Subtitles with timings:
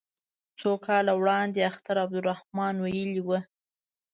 [0.59, 3.39] څو کاله وړاندې اختر عبدالرحمن ویلي وو.